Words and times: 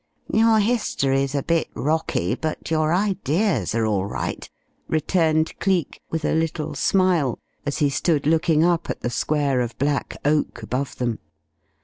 "Your 0.33 0.59
history's 0.59 1.35
a 1.35 1.43
bit 1.43 1.67
rocky, 1.75 2.33
but 2.33 2.71
your 2.71 2.91
ideas 2.91 3.75
are 3.75 3.85
all 3.85 4.07
right," 4.07 4.49
returned 4.87 5.53
Cleek 5.59 6.01
with 6.09 6.25
a 6.25 6.33
little 6.33 6.73
smile, 6.73 7.37
as 7.67 7.77
he 7.77 7.89
stood 7.91 8.25
looking 8.25 8.63
up 8.63 8.89
at 8.89 9.01
the 9.01 9.11
square 9.11 9.61
of 9.61 9.77
black 9.77 10.17
oak 10.25 10.63
above 10.63 10.95
them. 10.97 11.19